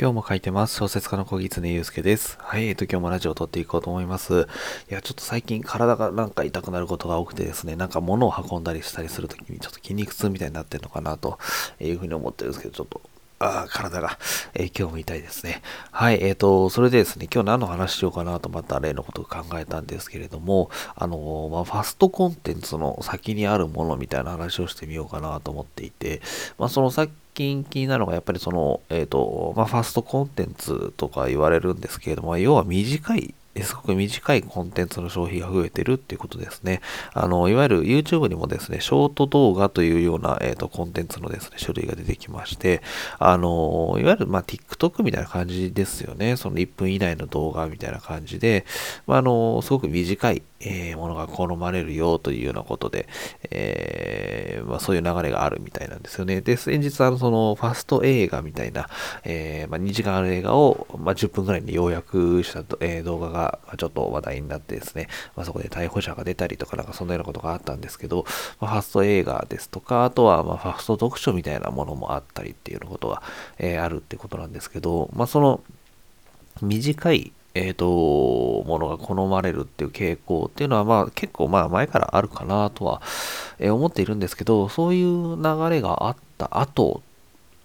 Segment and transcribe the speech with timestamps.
[0.00, 0.76] 今日も書いてます。
[0.76, 2.38] 小説家の小木常祐介です。
[2.40, 4.48] はい、えっと、今日もラジオを撮っていこうと思います。
[4.90, 11.38] いや、ちょっと最近体がなんか痛くなることが多くてですね、なんか物を運んだりしたりするときにちょっと筋肉痛みたいになってるのかなと
[11.80, 13.02] いうふうに思ってるんですけど、ちょっと
[13.40, 14.18] ああ体が、
[14.54, 15.60] えー、今日も痛いですね。
[15.90, 26.22] はい、えっ、ー、と、それでですね、今日何の話しようかなとまた例のことを考えたんですけれども、あのー、まあ、ファストコンテンツの先にあるものみたいな話をしてみようかなと思っていて、
[26.56, 27.10] まあ、そのさっき
[27.40, 36.80] 近気になるのがやっぱりその、えっ、ー、と、まあ、ファーストコンテンツとか言われるんですけれども、要は短いすごく短いコンテンツの消費が増えてるっていうことですね。
[37.12, 42.80] あの、いわゆる YouTube にもですね、ショート動画というような、えっ、ー、と、コンテンツのですね、種類が出てきまして、
[43.18, 46.36] あの、いわゆる、まあ、TikTok みたいな感じですよね。
[46.36, 48.64] その1分以内の動画みたいな感じで、
[49.08, 53.08] まあ、あの、すごく短い、えー、ものが好まれるよというようなことで、
[53.50, 56.40] えー、まあ、そういう流れがあるみたいなんですよね。
[56.40, 58.88] で、先日、あの、その、ファスト映画みたいな、
[59.24, 63.39] えー、まあ、2時間ある映画を、まあ、10分ぐらいに要約した、え動画が
[63.76, 68.24] ちょっと話題になってですね、まあ、そこで逮捕者が出たりとか、なんかそんなようなことがあったんですけど、
[68.60, 73.22] まあ、ファスト映画ですとか、あとは、まファスト読書みたいなものもあったりっていうことが、
[73.58, 75.60] えあるってことなんですけど、まあ、その、
[76.62, 83.02] 短いえっ、ー、と、ものが好まれるっていう傾向っていうのは、まあ結構まあ前からあるかなとは、
[83.58, 87.02] え、思っているんですけど、そういう流れがあった後、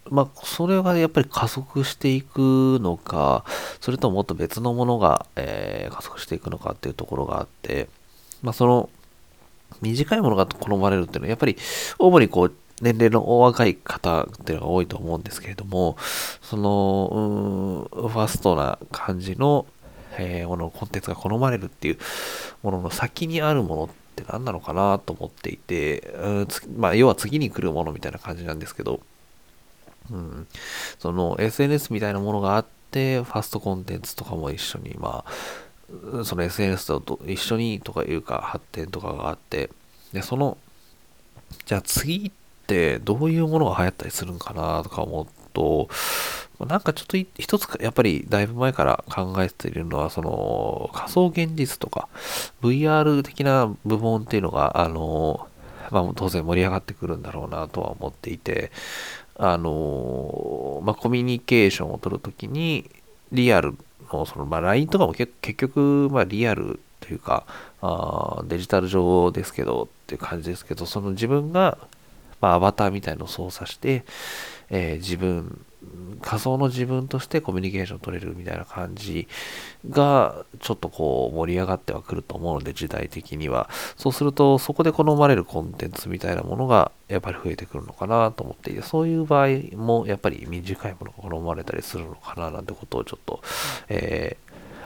[0.09, 3.43] まあそれがやっぱり加速していくのか、
[3.79, 7.87] それともっと別のものが、えー、加速していくのかっていうところがあって、
[8.41, 8.89] まあその
[9.81, 11.57] 短いものが好まれるっていうのは、やっぱり
[11.99, 15.97] 主にこう、年齢のお若い方っていうのが多いと思うんですけれども、
[16.41, 19.65] その、ファストな感じの、
[20.17, 21.97] えー、もの、コンテンツが好まれるっていう
[22.63, 26.47] ものの先にあるものって何なのかなと思っていて、うん
[26.77, 28.99] まあ、要は次に来るものみたいな感じなんですけど、
[30.11, 30.47] うん、
[30.99, 39.69] その SNS みたいなものがあって、ファストコンテンツとかも一緒に、まあ、その SNS と一緒にとかいうか発展とかがあって、
[40.13, 40.57] で、その、
[41.65, 42.31] じゃあ次っ
[42.67, 45.89] てどういうものが流行ったりするんかなとか思うと、
[46.65, 52.07] なんかちょっと一つやっぱりだいぶ前から考えているのは、その仮想現実とか
[52.61, 55.47] VR 的な部門っていうのが、あの、
[55.91, 58.71] まあ当然盛り上がってくるんだろうなとは思っていて、
[59.37, 62.89] あの、まあコミュニケーションを取るときに
[63.31, 63.75] リアル
[64.11, 67.45] の、そのまあ LINE とかも結局、まあリアルというか、
[67.81, 71.77] あデジタル上ですけどっていう感じですけど、その自分が、
[72.41, 74.03] まあ、アバターみたいのを操作して、
[74.69, 75.65] えー、自分
[76.21, 79.27] 仮想の自分としてコミュニケーション取れるみたいな感じ
[79.89, 93.41] がちょっとこう盛り上がってはくると思うので時代的にはそうするとそこで好まれるコンテンツみたいなものがやっぱり増えてくるのかなと思っていてそういう場合もやっぱり短いものが好まれたりするのかななんてことをちょっと、
[93.89, 94.37] え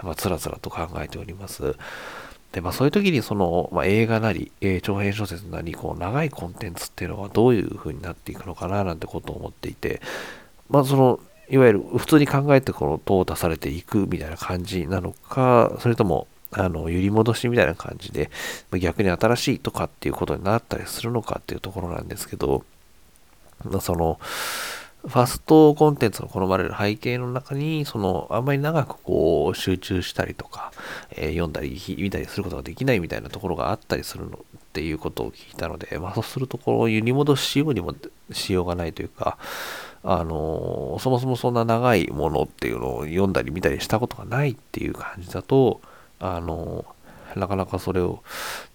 [0.02, 1.76] ー、まあ、つらつらと考えております。
[2.52, 10.02] で、まあそういう時にその、まあ、映画なり、えー、長編小説なり、こう長いコンテンツっていうのはどういう風になっていくのかななんてことを思っていて、
[10.70, 18.32] まあその、いわゆる普通に考えてこの淘汰されていくみたいな感じなのか、それとも、あの、揺り戻しみたいな感じで、
[18.80, 22.64] 逆に新しいとかっていうことになったりするのかっていうところなんですけど、
[23.64, 24.20] まあ、その、
[25.08, 30.72] ファストコンテンツの好まれる背景の中に、その、あんまり長くこう、集中したりとか、
[31.12, 37.96] えー、読んだり、見たりすることができないみたいなところがあったりするのっていうことを聞いたので、まあそうすると、こう、揺り戻しようにも
[38.32, 39.38] しようがないというか、
[40.04, 45.82] あのそもそもそんな長いものっていうのを読んだり見たりしたことがないっていう感じだと、
[46.20, 46.86] あの
[47.36, 48.24] なかなかそれを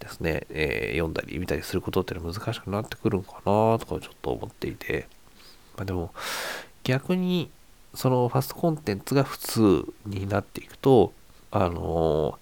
[0.01, 5.06] ですね、えー、読んだり見たりすることっていうのは難しくなってくるんかなとかちょっと思っていて、
[5.77, 6.12] まあ、でも
[6.83, 7.51] 逆に
[7.95, 11.12] そのファストコンテンツが普通になっていくと、
[11.51, 12.39] あの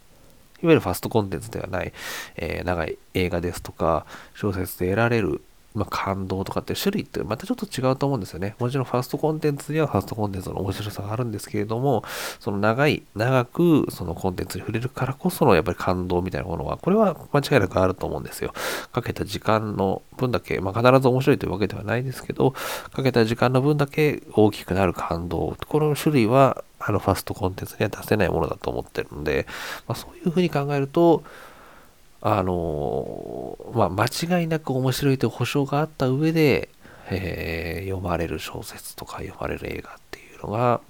[0.62, 1.92] いわゆるファストコンテンツではない、
[2.36, 5.42] えー、長い映画ですとか小説で得られる
[5.74, 8.54] まあ、感動とかって種類ってまたちょっと違うと思うんですよね。
[8.58, 12.04] もちろんファーストコンテンツにはファーストコンテンツの面白さがあるんですけれども、
[12.40, 18.52] その長い、長くそのコンテンツに触れるからこそのやっぱり感動みたいなものは、これは間違いなくあると思うんですよ。
[18.92, 22.52] かけた時間の分だけ、まあ、必ず面白いというわけではないですけど、
[22.92, 25.56] かけた時間の分だけ大きくなる感動。
[25.68, 29.46] この種類は、あのファーストコンテンツには出せないものだと思ってるので、
[29.86, 31.22] まあ、そういうふうに考えると、
[32.24, 34.06] あのまあ、間
[34.40, 36.68] 違いなく面白いという保証があった上で、
[37.10, 40.80] えー、読まれる小説とか読まれる映画っていうのが、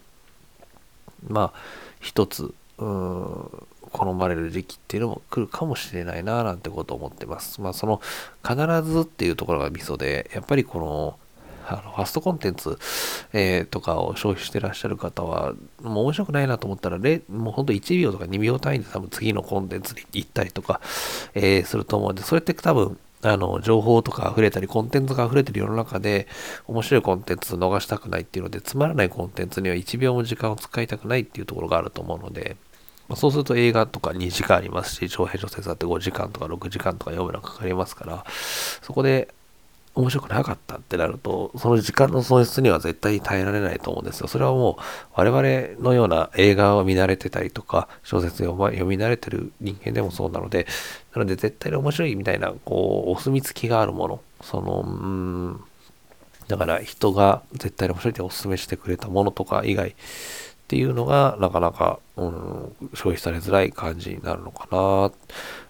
[1.26, 1.61] まあ、
[2.00, 3.50] 一つ、うん、
[3.93, 7.62] 好まれる時期っていうのも来るかもしれないな、なんてことを思ってます。
[7.62, 8.02] まあ、その、
[8.46, 11.19] 必ずっていうところがミソで、やっぱりこの、
[11.67, 12.79] あの、ファストコンテンツ、
[13.32, 20.81] えー、とかを消費してらっしゃる方は、もう面白くないなと思ったら、もうほんと1秒とか2秒単位で多分次のコンテンツに行ったりとか、
[21.35, 26.26] えー、すると思うんで、それって多分、あの、情報とか溢れたり、コンテンツが溢れてる世の中で、
[26.67, 32.56] 面白いコンテンツ逃したくないっていうので、つまらないコンテンツには1秒も時間を使いたくないっていうところがあると思うので、
[33.08, 38.25] まそうすると映画とか2時間ありますし、長編小説だって5時間とか6時間とか読むのかかりますから、
[38.82, 39.29] そこで
[39.94, 44.29] 面白くなかったってなると、その時間の損失には絶対に耐えられないと思うんですよ。
[44.29, 44.83] それはもう
[45.15, 50.67] 我々のような映画を見慣れてたりとか、小説を読み慣れてる人間でもそうなので、
[51.15, 55.61] なので絶対に面白いみたいな、こう、お墨付きがあるもの、その、うん、
[56.49, 59.94] だから人が絶対に面白いってお勧めしてくれたものとか以外
[60.73, 64.67] っていうのがなかなか、うん、消費されづらい感じになるのか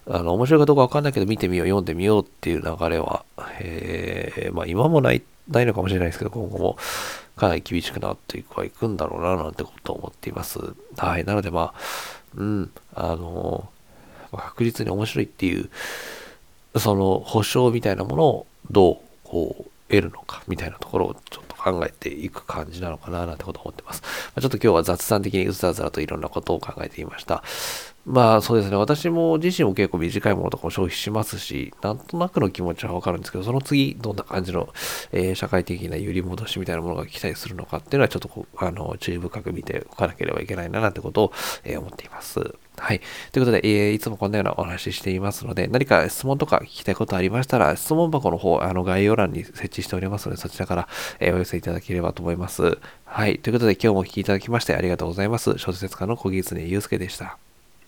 [0.07, 0.15] な。
[0.15, 3.25] あの、面白いかどうかわかんないけど見てみよう、読んでみようっていう流れは、
[3.59, 6.77] えー、まあ今もない、ないのかもしれないですけど、今後も
[7.35, 10.59] かなり厳しくなっていくはいくんだろうな、なんてことを思っています。
[10.95, 11.25] はい。
[11.25, 11.79] なのでまあ、
[12.37, 13.67] うん、あの、
[14.31, 15.69] 確実に面白いっていう、
[16.79, 24.01] その保証みたいなものをどう、こう、得るのかみたいなところをちょっと考えていく感じなのかななんてこと思ってます。
[24.03, 27.43] まあ、ちょっと今日は雑談的にうずらずらといろんなことを考えていました。
[28.05, 34.67] まあそうですね、私も自身も結構短いものとかも消費しますし、なんとなくの気持ちはわかるんですけど、その次どんな感じの、
[35.13, 41.31] えー、社会的な揺り戻しみたいなものが来たりするのかっていうのはちょっとこう、あの、注意深く見ておかなければいけないななんてことを、
[41.63, 42.41] えー、思っています。
[42.75, 42.99] はい。
[43.31, 50.89] ということで、えー、いつもこんなようなお話ししていますので、何か質問とか聞きたいことありましたら、質問箱の方、あの概要欄に設置しておりますので、そちらから、
[51.21, 52.79] えー、お寄せいただければと思います。
[53.05, 53.39] はい。
[53.39, 55.57] ということで、今日もお聴きいただきましてありがとうございます。
[55.57, 57.37] 小説家の小木常祐介でした。